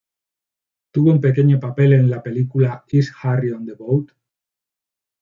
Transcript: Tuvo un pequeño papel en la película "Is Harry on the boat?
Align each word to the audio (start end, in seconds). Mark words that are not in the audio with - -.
Tuvo 0.91 1.11
un 1.11 1.21
pequeño 1.21 1.59
papel 1.59 1.93
en 1.93 2.09
la 2.09 2.23
película 2.23 2.83
"Is 2.89 3.13
Harry 3.21 3.51
on 3.51 3.67
the 3.67 3.73
boat? 3.75 4.11